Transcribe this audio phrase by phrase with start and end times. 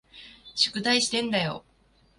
[0.55, 1.63] 宿題してんだよ。